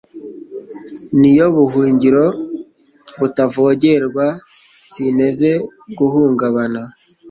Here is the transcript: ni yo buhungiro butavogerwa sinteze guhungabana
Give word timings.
ni 1.19 1.31
yo 1.37 1.47
buhungiro 1.55 2.25
butavogerwa 3.19 4.25
sinteze 4.89 5.49
guhungabana 5.97 6.81